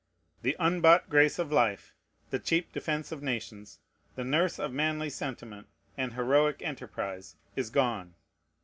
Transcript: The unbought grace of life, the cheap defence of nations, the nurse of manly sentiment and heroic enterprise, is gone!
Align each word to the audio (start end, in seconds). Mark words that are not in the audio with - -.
The 0.41 0.55
unbought 0.59 1.11
grace 1.11 1.37
of 1.37 1.51
life, 1.51 1.93
the 2.31 2.39
cheap 2.39 2.71
defence 2.73 3.11
of 3.11 3.21
nations, 3.21 3.77
the 4.15 4.23
nurse 4.23 4.57
of 4.57 4.71
manly 4.73 5.11
sentiment 5.11 5.67
and 5.95 6.13
heroic 6.13 6.59
enterprise, 6.63 7.35
is 7.55 7.69
gone! 7.69 8.15